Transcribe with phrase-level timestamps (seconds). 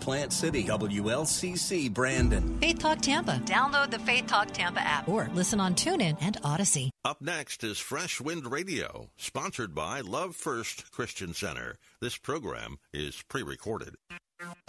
[0.00, 2.58] Plant City, WLCC, Brandon.
[2.60, 3.40] Faith Talk Tampa.
[3.44, 6.90] Download the Faith Talk Tampa app or listen on TuneIn and Audacy.
[7.04, 11.78] Up next is Fresh Wind Radio, sponsored by Love First Christian Center.
[12.00, 13.96] This program is pre recorded.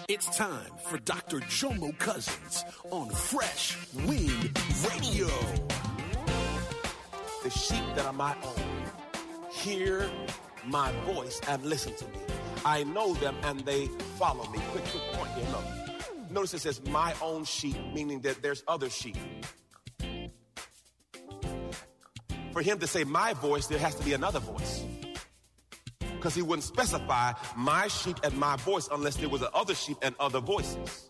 [0.07, 1.41] It's time for Dr.
[1.41, 4.57] Jomo Cousins on Fresh Wind
[4.89, 5.27] Radio.
[7.43, 8.89] The sheep that are my own
[9.51, 10.09] hear
[10.65, 12.28] my voice and listen to me.
[12.66, 13.88] I know them and they
[14.18, 14.59] follow me.
[14.72, 15.48] Quick, quick point here.
[15.52, 16.31] Look.
[16.31, 19.18] Notice it says my own sheep, meaning that there's other sheep.
[22.51, 24.84] For him to say my voice, there has to be another voice.
[25.99, 30.13] Because he wouldn't specify my sheep and my voice unless there was other sheep and
[30.20, 31.10] other voices.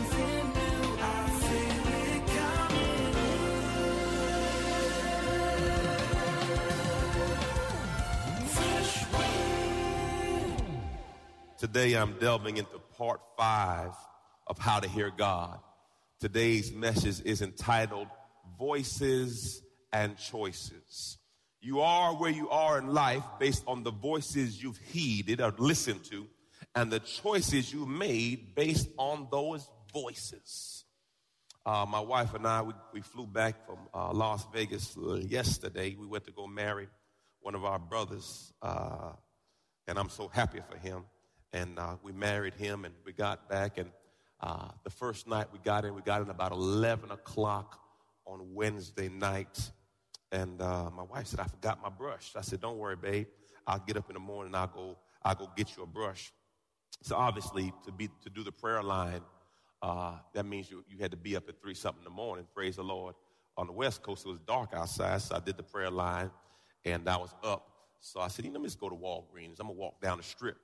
[11.61, 13.91] Today I'm delving into part five
[14.47, 15.59] of How to Hear God.
[16.19, 18.07] Today's message is entitled
[18.57, 19.61] Voices
[19.93, 21.19] and Choices.
[21.61, 26.03] You are where you are in life based on the voices you've heeded or listened
[26.05, 26.25] to
[26.73, 30.85] and the choices you made based on those voices.
[31.63, 34.97] Uh, my wife and I, we, we flew back from uh, Las Vegas
[35.27, 35.95] yesterday.
[35.95, 36.87] We went to go marry
[37.39, 39.11] one of our brothers, uh,
[39.87, 41.03] and I'm so happy for him
[41.53, 43.91] and uh, we married him and we got back and
[44.41, 47.79] uh, the first night we got in we got in about 11 o'clock
[48.25, 49.71] on wednesday night.
[50.31, 52.31] And uh, my wife said i forgot my brush.
[52.35, 53.27] I said don't worry babe.
[53.67, 54.55] I'll get up in the morning.
[54.55, 56.31] I'll go i'll go get you a brush.
[57.03, 59.21] So obviously to be to do the prayer line
[59.81, 62.45] uh, that means you, you had to be up at three something in the morning.
[62.53, 63.15] Praise the lord.
[63.57, 66.31] On the west coast it was dark outside so i did the prayer line
[66.85, 67.67] and i was up.
[67.99, 69.59] So i said you know, let me just go to walgreens.
[69.59, 70.57] I'm gonna walk down the strip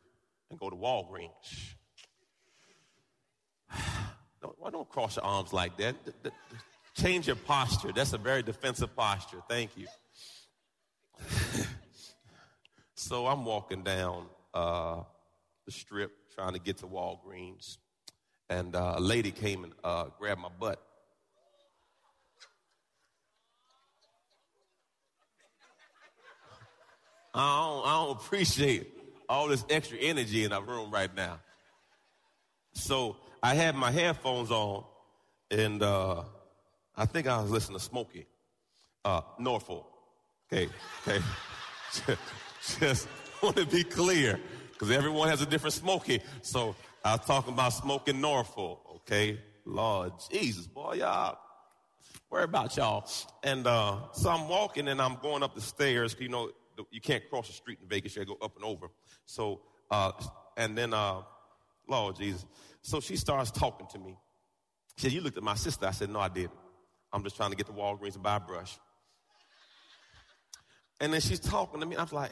[0.49, 1.73] and go to Walgreens.
[4.41, 5.95] Don't, why don't cross your arms like that?
[6.95, 7.91] Change your posture.
[7.91, 9.41] That's a very defensive posture.
[9.49, 9.87] Thank you.
[12.95, 15.01] so I'm walking down uh,
[15.65, 17.77] the strip trying to get to Walgreens,
[18.49, 20.81] and uh, a lady came and uh, grabbed my butt.
[27.33, 28.96] I don't, I don't appreciate
[29.29, 31.39] all this extra energy in our room right now.
[32.73, 34.83] So I had my headphones on,
[35.51, 36.23] and uh,
[36.95, 38.25] I think I was listening to Smokie,
[39.03, 39.85] uh, Norful.
[40.51, 40.69] Okay,
[41.05, 41.23] okay.
[42.79, 43.07] Just
[43.41, 44.39] want to be clear,
[44.71, 46.21] because everyone has a different Smokey.
[46.41, 48.79] So I was talking about smoking Norful.
[48.97, 51.38] Okay, Lord Jesus, boy, y'all.
[52.29, 53.09] Worry about y'all.
[53.44, 56.15] And uh, so I'm walking and I'm going up the stairs.
[56.19, 56.51] You know,
[56.91, 58.15] you can't cross the street in Vegas.
[58.15, 58.88] You gotta go up and over.
[59.25, 60.11] So, uh,
[60.55, 61.21] and then, uh,
[61.88, 62.45] Lord Jesus.
[62.81, 64.17] So she starts talking to me.
[64.97, 65.85] She said, You looked at my sister.
[65.85, 66.51] I said, No, I didn't.
[67.11, 68.77] I'm just trying to get to Walgreens and buy a brush.
[70.99, 71.95] And then she's talking to me.
[71.95, 72.31] I was like,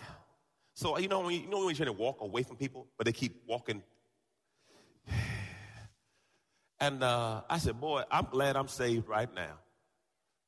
[0.74, 2.88] So, you know, when you, you know when you're trying to walk away from people,
[2.98, 3.82] but they keep walking.
[6.78, 9.60] And uh, I said, Boy, I'm glad I'm saved right now.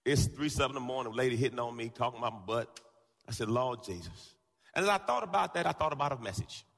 [0.03, 2.81] It's three, seven in the morning, lady hitting on me, talking about my butt.
[3.28, 4.36] I said, Lord Jesus.
[4.74, 6.66] And as I thought about that, I thought about a message.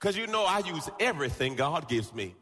[0.00, 2.34] Because you know, I use everything God gives me.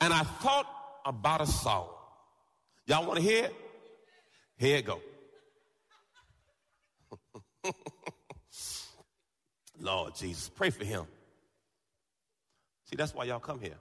[0.00, 0.66] And I thought
[1.04, 1.88] about a song.
[2.86, 3.54] Y'all want to hear it?
[4.56, 5.00] Here it go.
[9.80, 11.04] Lord Jesus, pray for him.
[12.84, 13.76] See, that's why y'all come here.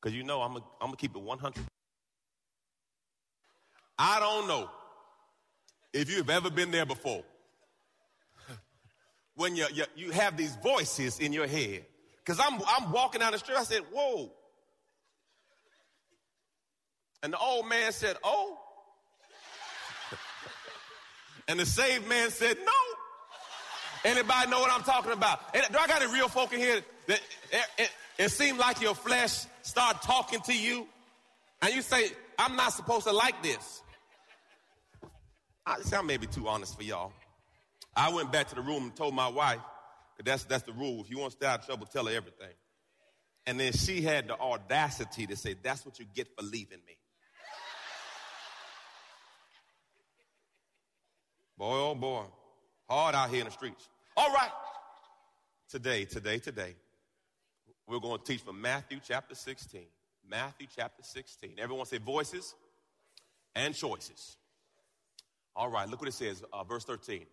[0.00, 1.64] Because you know I'm going to keep it 100.
[3.98, 4.70] I don't know
[5.92, 7.24] if you've ever been there before.
[9.34, 11.84] when you, you, you have these voices in your head.
[12.24, 14.30] Because I'm, I'm walking down the street, I said, Whoa.
[17.22, 18.58] And the old man said, Oh.
[21.48, 22.72] and the saved man said, No.
[24.04, 25.52] Anybody know what I'm talking about?
[25.52, 27.20] do I got any real folk in here that
[27.50, 30.86] it, it, it seems like your flesh start talking to you
[31.62, 33.82] and you say, I'm not supposed to like this.
[35.68, 37.12] I, see, I may be too honest for y'all.
[37.94, 39.60] I went back to the room and told my wife,
[40.24, 41.02] that's, that's the rule.
[41.02, 42.54] If you want to stay out of trouble, tell her everything.
[43.46, 46.96] And then she had the audacity to say, That's what you get for leaving me.
[51.56, 52.24] boy, oh boy.
[52.88, 53.88] Hard out here in the streets.
[54.16, 54.50] All right.
[55.68, 56.74] Today, today, today,
[57.86, 59.82] we're going to teach from Matthew chapter 16.
[60.28, 61.56] Matthew chapter 16.
[61.58, 62.54] Everyone say voices
[63.54, 64.37] and choices.
[65.58, 67.26] All right, look what it says, uh, verse 13.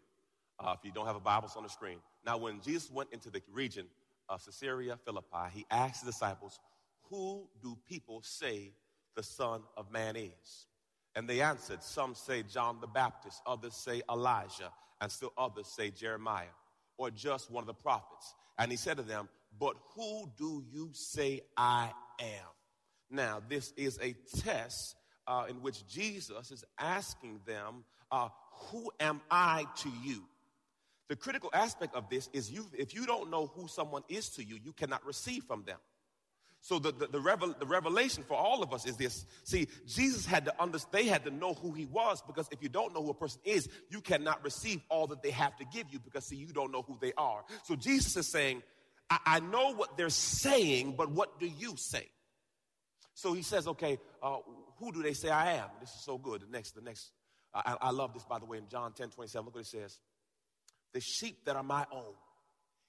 [0.60, 2.00] Uh, if you don't have a Bible, it's on the screen.
[2.26, 3.86] Now, when Jesus went into the region
[4.30, 6.60] of Caesarea Philippi, he asked the disciples,
[7.12, 8.72] Who do people say
[9.16, 10.66] the Son of Man is?
[11.16, 14.72] And they answered, Some say John the Baptist, others say Elijah,
[15.02, 16.56] and still others say Jeremiah,
[16.98, 18.34] or just one of the prophets.
[18.58, 19.30] And he said to them,
[19.60, 22.48] But who do you say I am?
[23.12, 24.96] Now, this is a test
[25.28, 28.30] uh, in which Jesus is asking them, uh,
[28.72, 30.24] Who am I to you?
[31.08, 34.44] The critical aspect of this is you, if you don't know who someone is to
[34.44, 35.78] you, you cannot receive from them.
[36.62, 39.28] So the, the, the, revel, the, revelation for all of us is this.
[39.44, 42.70] See, Jesus had to understand, they had to know who he was because if you
[42.70, 45.86] don't know who a person is, you cannot receive all that they have to give
[45.92, 47.44] you because see, you don't know who they are.
[47.66, 48.64] So Jesus is saying,
[49.12, 52.08] I, I know what they're saying, but what do you say?
[53.14, 54.38] So he says, okay, uh,
[54.78, 55.70] who do they say I am?
[55.80, 56.42] This is so good.
[56.42, 57.12] The next, the next,
[57.54, 59.46] I, I love this by the way in John 10, 27.
[59.46, 60.00] Look what it says
[60.94, 62.14] the sheep that are my own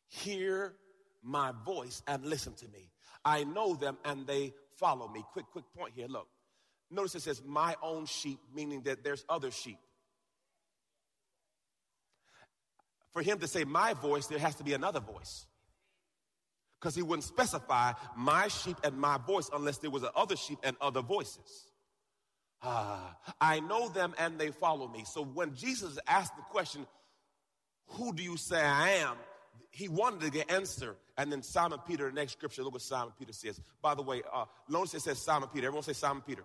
[0.09, 0.75] hear
[1.23, 2.91] my voice and listen to me.
[3.25, 5.25] I know them and they follow me.
[5.33, 6.07] Quick, quick point here.
[6.09, 6.29] Look.
[6.89, 9.79] Notice it says my own sheep, meaning that there's other sheep.
[13.13, 15.47] For him to say my voice, there has to be another voice.
[16.79, 20.77] Because he wouldn't specify my sheep and my voice unless there was other sheep and
[20.81, 21.67] other voices.
[22.63, 25.05] Ah, I know them and they follow me.
[25.07, 26.87] So when Jesus asked the question,
[27.89, 29.17] who do you say I am?
[29.71, 30.97] He wanted to get an answer.
[31.19, 33.61] And then Simon Peter, the next scripture, look what Simon Peter says.
[33.83, 35.67] By the way, uh, notice it says Simon Peter.
[35.67, 36.43] Everyone say Simon Peter.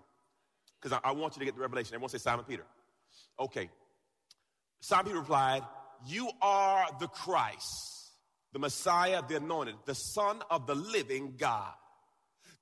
[0.80, 1.94] Because I, I want you to get the revelation.
[1.94, 2.64] Everyone say Simon Peter.
[3.38, 3.70] Okay.
[4.80, 5.62] Simon Peter replied,
[6.06, 8.10] You are the Christ,
[8.52, 11.72] the Messiah, the anointed, the Son of the living God.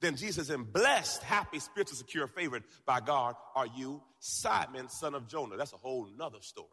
[0.00, 5.28] Then Jesus said, Blessed, happy, spiritual, secure, favored by God are you, Simon, son of
[5.28, 5.56] Jonah.
[5.56, 6.68] That's a whole nother story.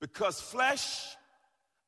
[0.00, 1.16] Because flesh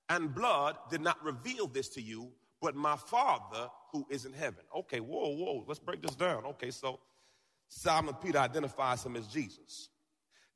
[0.09, 2.31] and blood did not reveal this to you,
[2.61, 4.65] but my Father who is in heaven.
[4.77, 6.45] Okay, whoa, whoa, let's break this down.
[6.45, 7.01] Okay, so
[7.69, 9.89] Simon Peter identifies him as Jesus.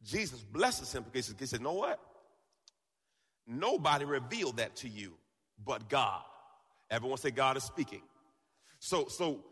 [0.03, 1.99] Jesus blesses him because he said, know what?
[3.47, 5.15] Nobody revealed that to you
[5.65, 6.23] but God.
[6.91, 8.03] Everyone say God is speaking.
[8.79, 9.45] So, so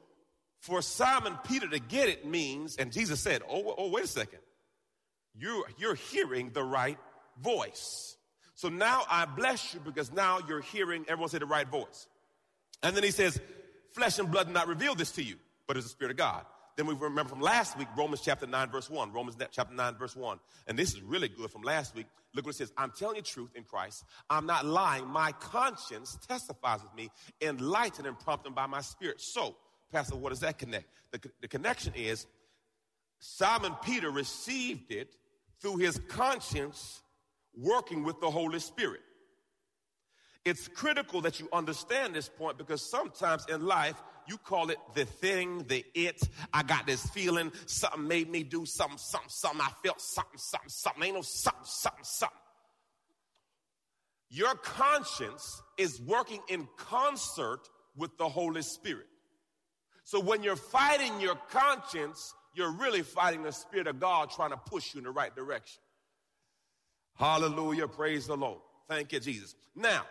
[0.61, 4.41] for Simon Peter to get it means, and Jesus said, oh, oh wait a second.
[5.39, 6.99] You're, you're hearing the right
[7.43, 8.17] voice.
[8.55, 12.07] So now I bless you because now you're hearing, everyone say the right voice.
[12.83, 13.39] And then he says,
[13.93, 15.37] flesh and blood did not reveal this to you,
[15.67, 16.45] but it's the Spirit of God.
[16.77, 19.13] Then we remember from last week, Romans chapter 9, verse 1.
[19.13, 20.39] Romans chapter 9, verse 1.
[20.67, 22.07] And this is really good from last week.
[22.35, 22.73] Look what it says.
[22.77, 24.05] I'm telling you truth in Christ.
[24.29, 25.07] I'm not lying.
[25.07, 29.23] My conscience testifies with me, enlightened and prompted by my spirit.
[29.23, 29.57] So,
[29.93, 30.87] Pastor, what does that connect?
[31.13, 32.27] The, the connection is
[33.19, 35.15] Simon Peter received it
[35.61, 37.01] through his conscience
[37.57, 39.01] working with the Holy Spirit.
[40.45, 45.05] It's critical that you understand this point because sometimes in life, you call it the
[45.05, 46.21] thing, the it.
[46.53, 49.61] I got this feeling, something made me do something, something, something.
[49.61, 51.03] I felt something, something, something.
[51.03, 52.39] Ain't no something, something, something.
[54.29, 59.07] Your conscience is working in concert with the Holy Spirit.
[60.07, 64.57] So when you're fighting your conscience, you're really fighting the Spirit of God trying to
[64.57, 65.83] push you in the right direction.
[67.17, 67.89] Hallelujah.
[67.89, 68.61] Praise the Lord.
[68.89, 69.57] Thank you, Jesus.
[69.75, 70.07] Now,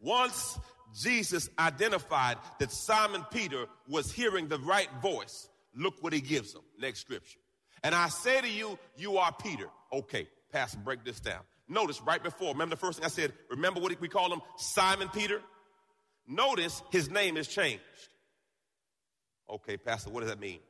[0.00, 0.58] once
[0.98, 6.62] Jesus identified that Simon Peter was hearing the right voice, look what he gives him.
[6.78, 7.40] Next scripture.
[7.84, 9.66] And I say to you, you are Peter.
[9.92, 11.40] Okay, Pastor, break this down.
[11.68, 14.40] Notice right before, remember the first thing I said, remember what we call him?
[14.56, 15.42] Simon Peter?
[16.26, 17.82] Notice his name is changed.
[19.50, 20.60] Okay, Pastor, what does that mean?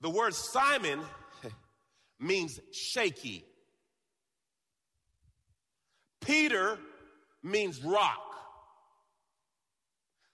[0.00, 1.00] The word Simon
[2.20, 3.44] means shaky.
[6.20, 6.78] Peter
[7.42, 8.18] means rock.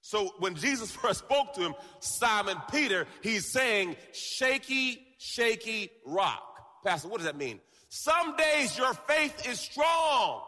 [0.01, 6.43] So when Jesus first spoke to him, Simon Peter, he's saying, shaky, shaky rock.
[6.85, 7.61] Pastor, what does that mean?
[7.91, 10.43] Some days your faith is strong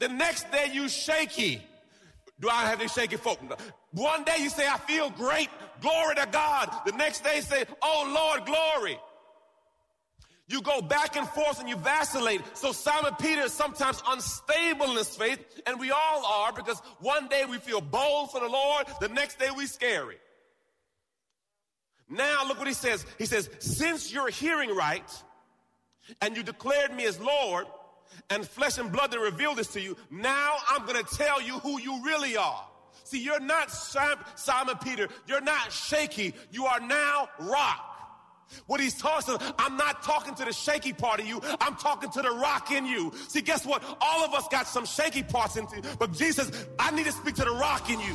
[0.00, 1.62] The next day you shaky.
[2.40, 3.38] Do I have any shaky folk?
[3.92, 5.48] One day you say, I feel great.
[5.80, 6.70] Glory to God.
[6.86, 8.98] The next day say, Oh Lord, glory.
[10.48, 12.42] You go back and forth and you vacillate.
[12.54, 17.28] So Simon Peter is sometimes unstable in his faith, and we all are because one
[17.28, 20.16] day we feel bold for the Lord, the next day we scary.
[22.08, 23.06] Now look what he says.
[23.18, 25.08] He says, since you're hearing right,
[26.20, 27.66] and you declared me as Lord,
[28.30, 31.80] and flesh and blood that revealed this to you, now I'm gonna tell you who
[31.80, 32.64] you really are.
[33.04, 37.88] See, you're not Simon Peter, you're not shaky, you are now rock.
[38.66, 41.40] What he's talking, I'm not talking to the shaky part of you.
[41.60, 43.12] I'm talking to the rock in you.
[43.28, 43.82] See, guess what?
[44.00, 47.34] All of us got some shaky parts in, you, but Jesus, I need to speak
[47.36, 48.14] to the rock in you,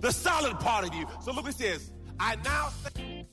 [0.00, 1.06] the solid part of you.
[1.22, 1.90] So look he says.
[2.20, 2.68] I now.
[2.96, 3.26] Say-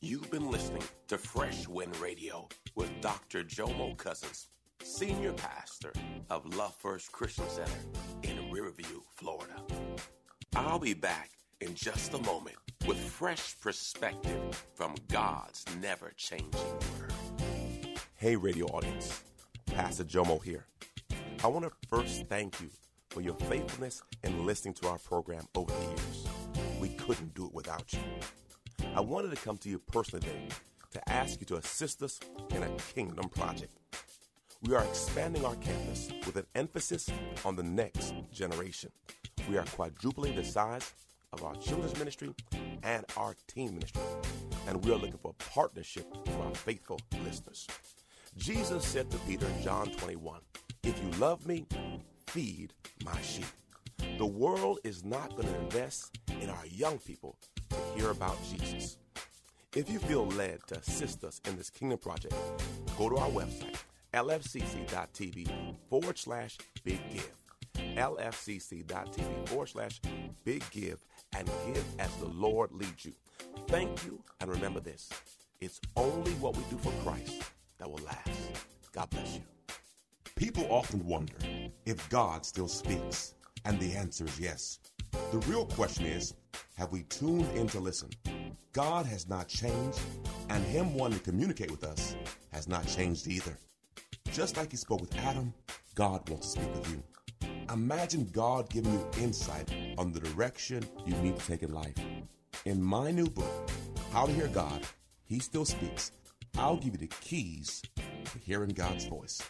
[0.00, 3.42] You've been listening to Fresh Wind Radio with Dr.
[3.42, 4.46] Jomo Cousins,
[4.82, 5.92] Senior Pastor
[6.30, 7.70] of Love First Christian Center
[8.22, 9.54] in Riverview, Florida.
[10.56, 11.30] I'll be back
[11.60, 12.56] in just a moment
[12.86, 17.12] with fresh perspective from God's never changing word.
[18.16, 19.22] Hey, radio audience,
[19.66, 20.66] Pastor Jomo here.
[21.44, 22.70] I want to first thank you
[23.10, 26.26] for your faithfulness in listening to our program over the years.
[26.80, 28.00] We couldn't do it without you.
[28.94, 30.48] I wanted to come to you personally today
[30.92, 32.18] to ask you to assist us
[32.50, 33.72] in a kingdom project.
[34.60, 37.08] We are expanding our campus with an emphasis
[37.44, 38.90] on the next generation.
[39.48, 40.94] We are quadrupling the size
[41.32, 42.34] of our children's ministry
[42.82, 44.02] and our teen ministry.
[44.66, 47.68] And we are looking for partnership from our faithful listeners.
[48.36, 50.40] Jesus said to Peter in John 21,
[50.82, 51.64] If you love me,
[52.26, 52.72] feed
[53.04, 53.46] my sheep.
[54.18, 57.36] The world is not going to invest in our young people
[57.70, 58.98] to hear about Jesus.
[59.76, 62.34] If you feel led to assist us in this kingdom project,
[62.96, 63.77] go to our website,
[64.14, 67.32] lfcc.tv forward slash big give
[67.98, 70.00] lfcc.tv forward slash
[70.44, 71.04] big give
[71.36, 73.12] and give as the Lord leads you.
[73.68, 75.10] Thank you, and remember this
[75.60, 77.42] it's only what we do for Christ
[77.78, 78.64] that will last.
[78.92, 79.42] God bless you.
[80.36, 81.34] People often wonder
[81.84, 83.34] if God still speaks,
[83.64, 84.78] and the answer is yes.
[85.32, 86.34] The real question is
[86.76, 88.10] have we tuned in to listen?
[88.72, 90.00] God has not changed,
[90.48, 92.14] and Him wanting to communicate with us
[92.52, 93.58] has not changed either.
[94.38, 95.52] Just like He spoke with Adam,
[95.96, 97.02] God wants to speak with you.
[97.72, 99.68] Imagine God giving you insight
[99.98, 101.96] on the direction you need to take in life.
[102.64, 103.68] In my new book,
[104.12, 104.82] How to Hear God,
[105.24, 106.12] He Still Speaks,
[106.56, 109.42] I'll give you the keys to hearing God's voice.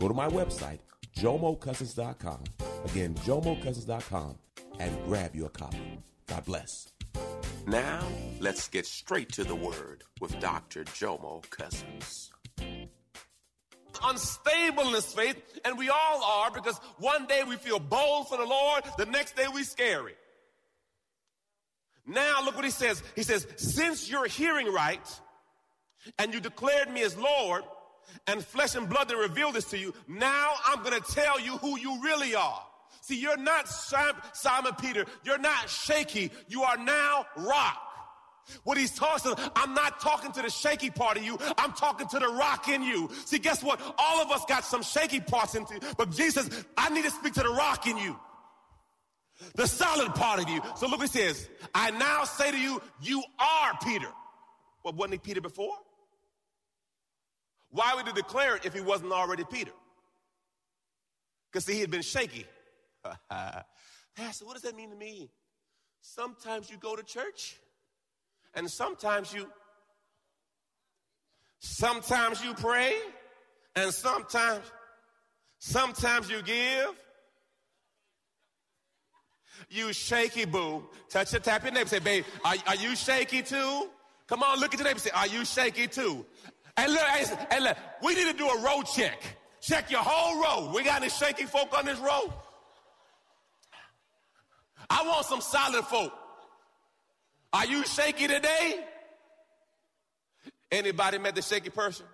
[0.00, 0.80] Go to my website,
[1.16, 2.42] jomocousins.com.
[2.86, 4.38] Again, jomocousins.com
[4.80, 6.00] and grab your copy.
[6.26, 6.88] God bless.
[7.68, 8.04] Now,
[8.40, 10.82] let's get straight to the word with Dr.
[10.82, 12.31] Jomo Cousins
[14.04, 18.36] unstable in his faith, and we all are because one day we feel bold for
[18.36, 20.14] the Lord, the next day we scary.
[22.06, 23.02] Now look what he says.
[23.14, 25.20] He says, since you're hearing right,
[26.18, 27.62] and you declared me as Lord,
[28.26, 31.78] and flesh and blood that revealed this to you, now I'm gonna tell you who
[31.78, 32.62] you really are.
[33.00, 35.04] See, you're not Simon Peter.
[35.24, 36.30] You're not shaky.
[36.48, 37.91] You are now rock.
[38.64, 41.38] What he's talking, I'm not talking to the shaky part of you.
[41.58, 43.08] I'm talking to the rock in you.
[43.24, 43.80] See, guess what?
[43.98, 45.64] All of us got some shaky parts you,
[45.96, 48.18] but Jesus, I need to speak to the rock in you.
[49.54, 50.60] The solid part of you.
[50.76, 51.48] So look what he says.
[51.74, 54.08] I now say to you, you are Peter.
[54.84, 55.74] Well, wasn't he Peter before?
[57.70, 59.72] Why would he declare it if he wasn't already Peter?
[61.50, 62.46] Because see, he had been shaky.
[63.30, 65.30] Pastor, what does that mean to me?
[66.00, 67.56] Sometimes you go to church
[68.54, 69.46] and sometimes you,
[71.58, 72.96] sometimes you pray,
[73.74, 74.64] and sometimes,
[75.58, 76.94] sometimes you give.
[79.70, 80.84] You shaky boo.
[81.08, 81.88] Touch your tap your neighbor.
[81.88, 83.88] Say, babe, are, are you shaky too?
[84.26, 84.98] Come on, look at your neighbor.
[84.98, 86.26] Say, are you shaky too?
[86.76, 87.02] And look,
[87.50, 89.22] and look, we need to do a road check.
[89.60, 90.74] Check your whole road.
[90.74, 92.32] We got any shaky folk on this road?
[94.90, 96.12] I want some solid folk.
[97.52, 98.84] Are you shaky today?
[100.70, 102.06] Anybody met the shaky person?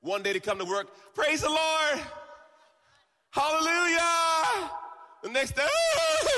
[0.00, 2.00] One day they come to work, praise the Lord.
[3.30, 4.70] Hallelujah.
[5.22, 5.66] The next day,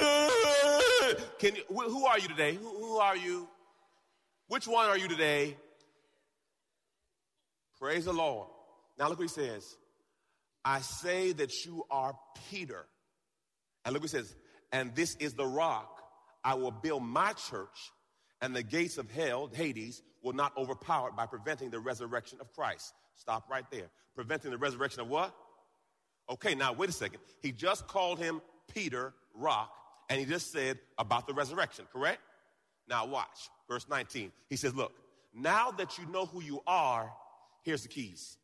[1.39, 2.55] can you, who are you today?
[2.55, 3.47] Who, who are you?
[4.49, 5.57] Which one are you today?
[7.79, 8.49] Praise the Lord.
[8.99, 9.77] Now look what he says.
[10.65, 12.15] I say that you are
[12.51, 12.87] Peter.
[13.85, 14.35] And look what he says.
[14.73, 16.03] And this is the rock.
[16.43, 17.93] I will build my church
[18.41, 22.53] and the gates of hell, Hades, will not overpower it by preventing the resurrection of
[22.55, 22.95] Christ.
[23.17, 23.91] Stop right there.
[24.15, 25.35] Preventing the resurrection of what?
[26.29, 27.21] Okay, now wait a second.
[27.43, 28.41] He just called him
[28.73, 29.73] Peter, rock,
[30.09, 32.21] and he just said about the resurrection, correct?
[32.89, 34.33] Now watch, verse 19.
[34.49, 34.93] He says, Look,
[35.35, 37.13] now that you know who you are,
[37.63, 38.37] here's the keys.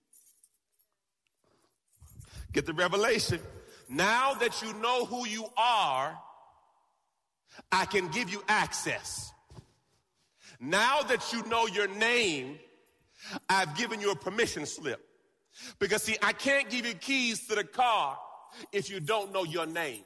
[2.53, 3.41] Get the revelation.
[3.89, 6.19] Now that you know who you are,
[7.71, 9.33] I can give you access.
[10.61, 12.59] Now that you know your name,
[13.49, 15.01] I've given you a permission slip.
[15.79, 18.19] Because see, I can't give you keys to the car
[18.73, 20.03] if you don't know your name.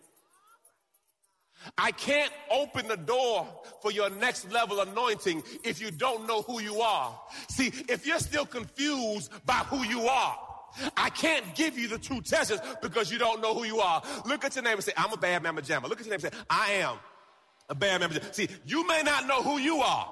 [1.77, 3.47] I can't open the door
[3.83, 7.19] for your next level anointing if you don't know who you are.
[7.49, 10.39] See, if you're still confused by who you are,
[10.97, 14.03] I can't give you the true test because you don't know who you are.
[14.25, 15.89] Look at your name and say, I'm a bad mamma jamma.
[15.89, 16.97] Look at your name and say, I am
[17.69, 18.35] a bad mamma jamma.
[18.35, 20.09] See, you may not know who you are,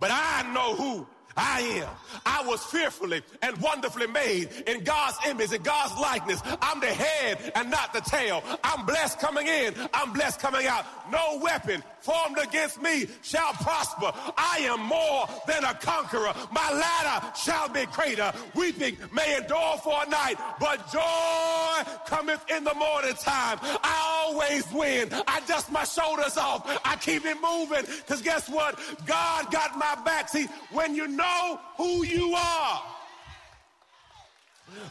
[0.00, 1.06] but I know who
[1.38, 1.88] I am.
[2.26, 6.42] I was fearfully and wonderfully made in God's image and God's likeness.
[6.60, 8.42] I'm the head and not the tail.
[8.64, 9.74] I'm blessed coming in.
[9.94, 10.84] I'm blessed coming out.
[11.10, 14.12] No weapon formed against me shall prosper.
[14.36, 16.32] I am more than a conqueror.
[16.50, 18.32] My ladder shall be greater.
[18.54, 23.58] Weeping may endure for a night, but joy cometh in the morning time.
[23.62, 25.08] I always win.
[25.26, 26.80] I dust my shoulders off.
[26.84, 27.84] I keep it moving.
[28.06, 28.78] Cause guess what?
[29.06, 30.28] God got my back.
[30.28, 31.27] See, when you know
[31.76, 32.82] who you are,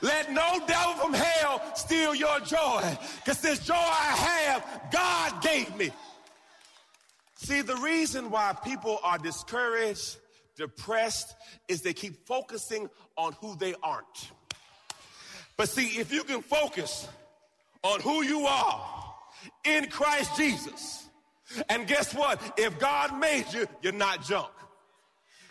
[0.01, 2.98] let no devil from hell steal your joy.
[3.17, 5.91] Because this joy I have, God gave me.
[7.36, 10.17] See, the reason why people are discouraged,
[10.56, 11.36] depressed,
[11.67, 14.32] is they keep focusing on who they aren't.
[15.56, 17.08] But see, if you can focus
[17.84, 19.13] on who you are
[19.63, 21.08] in Christ Jesus,
[21.70, 22.41] and guess what?
[22.58, 24.50] If God made you, you're not junk.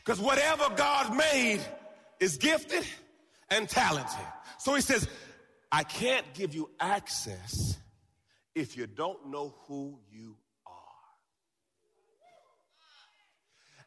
[0.06, 1.58] Because whatever God made
[2.20, 2.84] is gifted
[3.50, 4.24] and talented.
[4.58, 5.08] So he says,
[5.72, 7.76] I can't give you access
[8.54, 10.72] if you don't know who you are.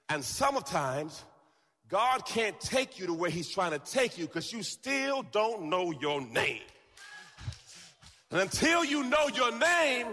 [0.09, 1.23] And sometimes
[1.87, 5.69] God can't take you to where He's trying to take you because you still don't
[5.69, 6.61] know your name.
[8.29, 10.07] And until you know your name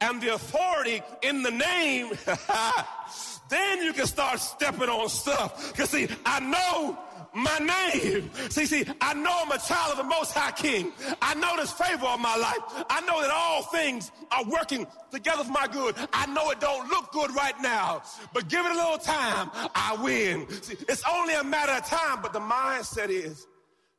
[0.00, 2.10] and the authority in the name,
[3.48, 5.72] then you can start stepping on stuff.
[5.72, 6.98] Because see, I know
[7.36, 8.30] my name.
[8.48, 10.92] See, see, I know I'm a child of the Most High King.
[11.20, 12.84] I know there's favor on my life.
[12.88, 15.94] I know that all things are working together for my good.
[16.12, 19.98] I know it don't look good right now, but give it a little time, I
[20.02, 20.48] win.
[20.62, 23.46] See, it's only a matter of time, but the mindset is,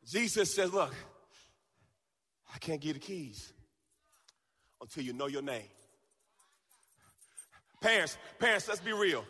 [0.09, 0.93] Jesus says, look,
[2.53, 3.53] I can't give the keys
[4.81, 5.61] until you know your name.
[7.81, 9.23] Parents, parents, let's be real.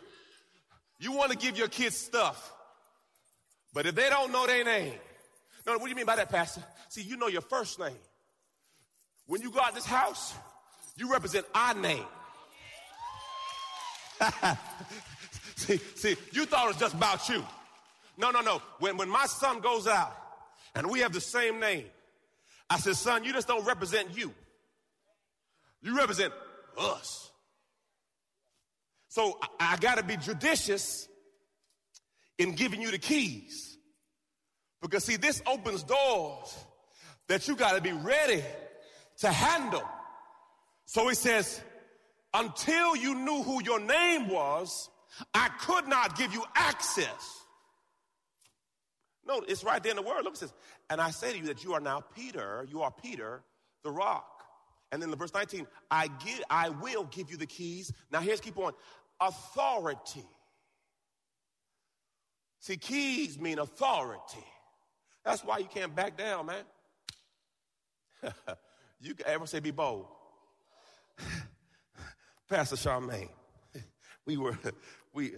[0.98, 2.52] You want to give your kids stuff
[3.72, 4.94] but if they don't know their name,
[5.66, 6.62] no, what do you mean by that, Pastor?
[6.88, 7.96] See, you know your first name.
[9.26, 10.34] When you go out this house,
[10.96, 12.04] you represent our name.
[15.56, 17.44] see, see, you thought it was just about you.
[18.16, 18.62] No, no, no.
[18.78, 20.16] When, when my son goes out
[20.74, 21.84] and we have the same name,
[22.70, 24.32] I said, son, you just don't represent you.
[25.82, 26.32] You represent
[26.76, 27.30] us.
[29.18, 31.08] So I, I got to be judicious
[32.38, 33.76] in giving you the keys.
[34.80, 36.56] Because see, this opens doors
[37.26, 38.44] that you got to be ready
[39.18, 39.82] to handle.
[40.84, 41.60] So he says,
[42.32, 44.88] until you knew who your name was,
[45.34, 47.42] I could not give you access.
[49.26, 50.22] No, it's right there in the word.
[50.22, 50.54] Look, it says,
[50.90, 53.42] and I say to you that you are now Peter, you are Peter,
[53.82, 54.38] the rock.
[54.90, 57.92] And then the verse 19, I give, I will give you the keys.
[58.10, 58.72] Now here's keep on.
[59.20, 60.24] Authority
[62.60, 64.44] See, keys mean authority.
[65.24, 66.64] That's why you can't back down, man.
[69.00, 70.06] you can ever say be bold.
[72.50, 73.30] Pastor Charmaine,
[74.26, 74.58] we were,
[75.14, 75.32] we,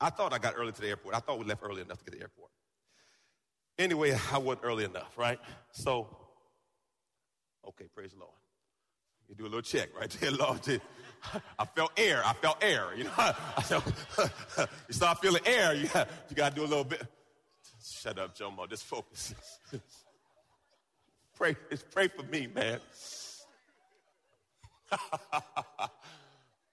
[0.00, 1.14] I thought I got early to the airport.
[1.14, 2.50] I thought we left early enough to get to the airport.
[3.78, 5.38] Anyway, I wasn't early enough, right?
[5.72, 6.16] So,
[7.66, 8.41] okay, praise the Lord.
[9.28, 10.60] You do a little check right there, Lord.
[11.58, 12.22] I felt air.
[12.24, 12.88] I felt air.
[12.96, 13.84] You know, I felt,
[14.88, 15.74] you start feeling air.
[15.74, 15.88] You
[16.28, 17.02] you got to do a little bit.
[17.84, 18.68] Shut up, Jomo.
[18.68, 19.34] Just focus.
[21.36, 22.80] pray, just pray for me, man.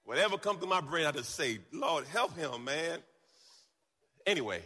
[0.09, 2.99] Whatever comes to my brain, I just say, Lord, help him, man.
[4.25, 4.61] Anyway.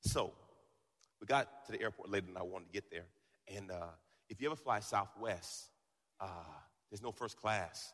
[0.00, 0.32] So,
[1.20, 3.06] we got to the airport later than I wanted to get there.
[3.54, 3.88] And uh,
[4.28, 5.70] if you ever fly Southwest,
[6.20, 6.26] uh,
[6.90, 7.92] there's no first class.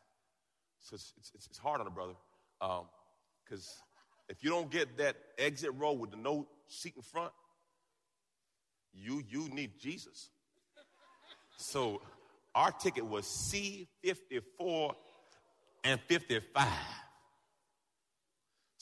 [0.80, 2.14] So it's, it's, it's hard on a brother.
[2.60, 7.32] Because um, if you don't get that exit row with the no seat in front,
[8.92, 10.30] you you need Jesus.
[11.56, 12.00] So
[12.54, 14.94] our ticket was C54
[15.84, 16.68] and 55.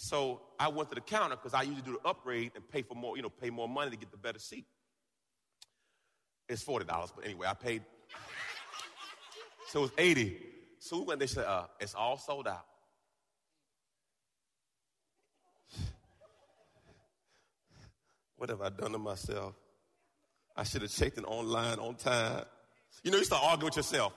[0.02, 2.96] So I went to the counter because I usually do the upgrade and pay for
[2.96, 4.66] more, you know, pay more money to get the better seat.
[6.48, 7.84] It's $40, but anyway, I paid.
[9.68, 10.38] So it was 80.
[10.80, 12.64] So we went, they said, uh, it's all sold out.
[18.38, 19.54] What have I done to myself?
[20.56, 22.44] I should have checked it online on time.
[23.04, 24.12] You know, you start arguing with yourself.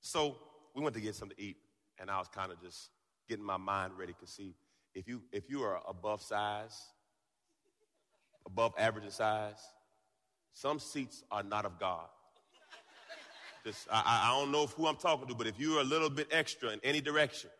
[0.00, 0.36] So
[0.74, 1.58] we went to get something to eat,
[2.00, 2.90] and I was kind of just
[3.30, 4.56] getting my mind ready to see
[4.92, 6.76] if you if you are above size,
[8.44, 9.62] above average in size,
[10.52, 12.06] some seats are not of God.
[13.64, 16.26] Just I, I don't know who I'm talking to, but if you're a little bit
[16.32, 17.50] extra in any direction,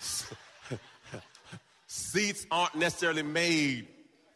[1.86, 3.86] seats aren't necessarily made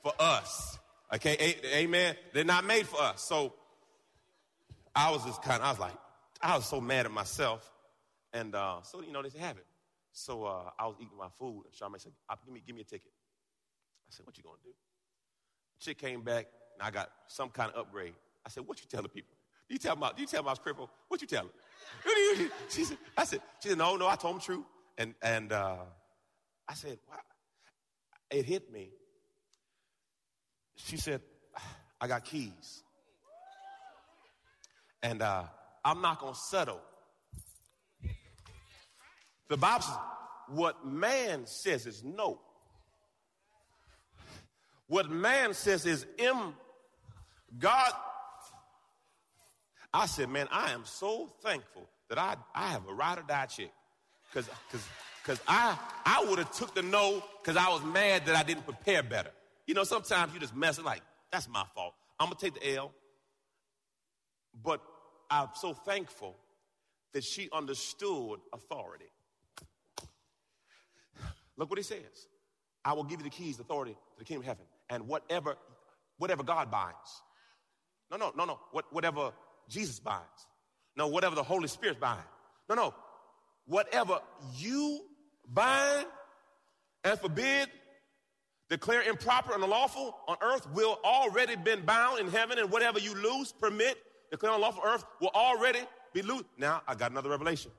[0.05, 0.79] for us.
[1.13, 2.15] Okay, amen.
[2.33, 3.25] They're not made for us.
[3.25, 3.55] So
[4.95, 5.97] I was just kind of I was like
[6.41, 7.69] I was so mad at myself,
[8.33, 9.67] and uh, so you know they have it.
[10.13, 12.13] So uh, I was eating my food, and Charmaine said,
[12.45, 13.13] "Give me, give me a ticket."
[14.09, 14.71] I said, "What you gonna do?"
[15.81, 18.15] Chick came back, and I got some kind of upgrade.
[18.45, 19.37] I said, "What you telling people?
[19.69, 20.89] You tell them, you tell them I was crippled.
[21.09, 21.45] What you tell
[22.37, 24.67] them?" she said, "I said, she said, no, no, I told them true."
[24.99, 25.77] And and uh,
[26.69, 27.17] I said, "Wow."
[28.31, 28.91] It hit me.
[30.77, 31.21] She said,
[32.01, 32.83] "I got keys,
[35.03, 35.45] and uh,
[35.85, 36.81] I'm not gonna settle."
[39.51, 39.97] The Bible says,
[40.47, 42.41] what man says is no.
[44.87, 46.55] What man says is M.
[47.59, 47.93] God.
[49.93, 53.47] I said, man, I am so thankful that I, I have a ride or die
[53.47, 53.73] chick.
[54.33, 54.87] Cause, cause,
[55.25, 58.65] cause I, I would have took the no cause I was mad that I didn't
[58.65, 59.31] prepare better.
[59.67, 61.95] You know, sometimes you just mess it like, that's my fault.
[62.21, 62.93] I'm gonna take the L.
[64.63, 64.81] But
[65.29, 66.37] I'm so thankful
[67.15, 69.11] that she understood authority.
[71.61, 72.27] Look what he says.
[72.87, 74.65] I will give you the keys, the authority to the kingdom of heaven.
[74.89, 75.57] And whatever,
[76.17, 77.23] whatever God binds.
[78.11, 78.59] No, no, no, no.
[78.73, 79.33] What, whatever
[79.69, 80.25] Jesus binds.
[80.97, 82.25] No, whatever the Holy Spirit binds.
[82.71, 82.95] No, no.
[83.67, 84.21] Whatever
[84.57, 85.03] you
[85.47, 86.07] bind
[87.05, 87.69] and forbid,
[88.71, 93.15] declare improper and unlawful on earth will already been bound in heaven, and whatever you
[93.15, 93.99] loose, permit,
[94.31, 95.81] declare unlawful on earth will already
[96.15, 96.45] be loose.
[96.57, 97.71] Now I got another revelation.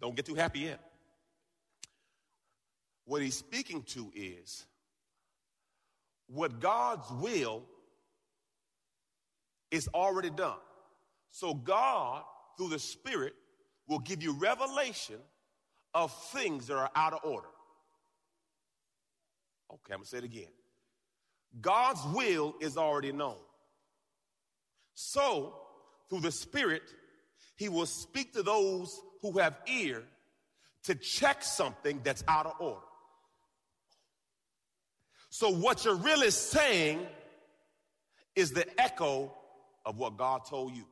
[0.00, 0.89] Don't get too happy yet.
[3.10, 4.66] What he's speaking to is
[6.28, 7.64] what God's will
[9.72, 10.60] is already done.
[11.32, 12.22] So God,
[12.56, 13.34] through the Spirit,
[13.88, 15.16] will give you revelation
[15.92, 17.48] of things that are out of order.
[19.72, 20.52] Okay, I'm gonna say it again.
[21.60, 23.38] God's will is already known.
[24.94, 25.56] So,
[26.08, 26.82] through the Spirit,
[27.56, 30.04] He will speak to those who have ear
[30.84, 32.86] to check something that's out of order.
[35.30, 37.06] So, what you're really saying
[38.34, 39.32] is the echo
[39.86, 40.84] of what God told you.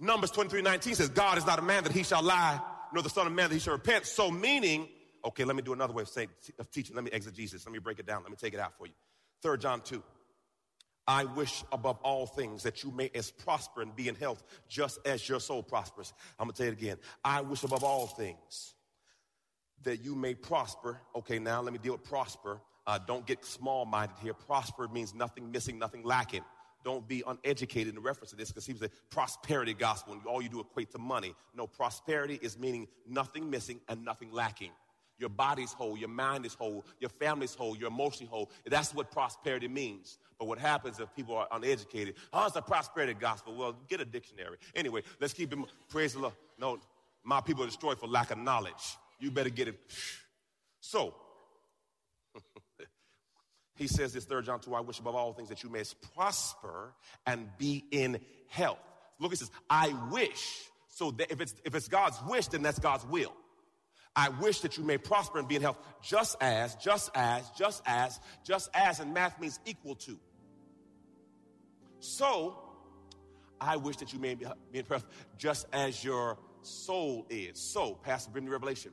[0.00, 2.60] Numbers 23 19 says, God is not a man that he shall lie,
[2.92, 4.06] nor the son of man that he shall repent.
[4.06, 4.88] So, meaning,
[5.24, 6.28] okay, let me do another way of saying,
[6.58, 6.96] of teaching.
[6.96, 7.64] Let me exegesis.
[7.64, 8.22] Let me break it down.
[8.22, 8.94] Let me take it out for you.
[9.40, 10.02] Third John 2.
[11.06, 14.98] I wish above all things that you may as prosper and be in health, just
[15.06, 16.12] as your soul prospers.
[16.40, 16.96] I'm gonna tell you it again.
[17.22, 18.74] I wish above all things
[19.84, 21.00] that you may prosper.
[21.14, 22.60] Okay, now let me deal with prosper.
[22.86, 24.34] Uh, don't get small minded here.
[24.34, 26.42] Prosper means nothing missing, nothing lacking.
[26.84, 30.42] Don't be uneducated in reference to this because he was a prosperity gospel and all
[30.42, 31.34] you do equate to money.
[31.56, 34.70] No, prosperity is meaning nothing missing and nothing lacking.
[35.18, 38.50] Your body's whole, your mind is whole, your family's whole, you're emotionally whole.
[38.66, 40.18] That's what prosperity means.
[40.38, 42.16] But what happens if people are uneducated?
[42.32, 43.56] Oh, it's a prosperity gospel.
[43.56, 44.56] Well, get a dictionary.
[44.74, 45.64] Anyway, let's keep him.
[45.88, 46.34] Praise the Lord.
[46.58, 46.78] No,
[47.22, 48.98] my people are destroyed for lack of knowledge.
[49.20, 49.78] You better get it.
[50.80, 51.14] So,
[53.76, 55.82] he says this, 3 John 2, I wish above all things that you may
[56.14, 56.94] prosper
[57.26, 58.78] and be in health.
[59.18, 60.68] Look, he says, I wish.
[60.88, 63.32] So that if it's, if it's God's wish, then that's God's will.
[64.16, 67.82] I wish that you may prosper and be in health, just as, just as, just
[67.84, 70.18] as, just as, and math means equal to.
[71.98, 72.58] So,
[73.60, 77.58] I wish that you may be in health, just as your soul is.
[77.58, 78.92] So, Pastor, bring the revelation.